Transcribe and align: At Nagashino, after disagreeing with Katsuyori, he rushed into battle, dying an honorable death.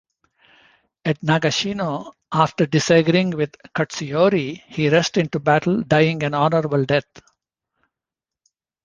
At 1.05 1.21
Nagashino, 1.21 2.13
after 2.31 2.65
disagreeing 2.65 3.29
with 3.37 3.51
Katsuyori, 3.75 4.63
he 4.65 4.89
rushed 4.89 5.17
into 5.17 5.37
battle, 5.39 5.83
dying 5.83 6.23
an 6.23 6.33
honorable 6.33 6.85
death. 6.85 7.05